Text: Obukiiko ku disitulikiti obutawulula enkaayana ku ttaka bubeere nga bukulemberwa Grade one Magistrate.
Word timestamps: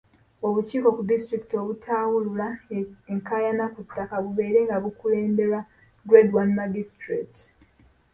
Obukiiko 0.47 0.87
ku 0.97 1.01
disitulikiti 1.09 1.53
obutawulula 1.61 2.47
enkaayana 3.11 3.65
ku 3.73 3.79
ttaka 3.87 4.15
bubeere 4.23 4.59
nga 4.65 4.77
bukulemberwa 4.83 5.59
Grade 6.09 6.33
one 6.41 6.51
Magistrate. 6.59 7.37